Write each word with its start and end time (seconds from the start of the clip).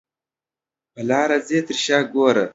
په 0.93 1.01
لاره 1.09 1.37
ځې 1.47 1.59
تر 1.67 1.77
شا 1.83 1.97
را 2.01 2.09
ګورې. 2.13 2.45